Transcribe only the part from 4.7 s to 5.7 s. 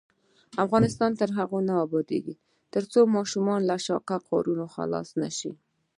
خلاص نشي.